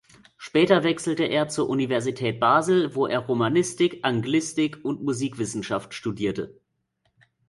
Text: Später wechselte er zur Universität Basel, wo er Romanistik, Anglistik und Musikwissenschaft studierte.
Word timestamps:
Später 0.35 0.83
wechselte 0.83 1.25
er 1.25 1.47
zur 1.47 1.69
Universität 1.69 2.39
Basel, 2.39 2.95
wo 2.95 3.05
er 3.05 3.19
Romanistik, 3.19 3.99
Anglistik 4.01 4.83
und 4.83 5.03
Musikwissenschaft 5.03 5.93
studierte. 5.93 6.59